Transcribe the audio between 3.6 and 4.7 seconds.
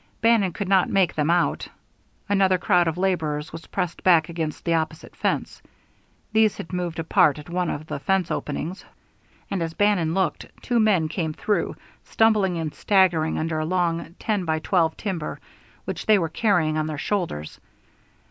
pressed back against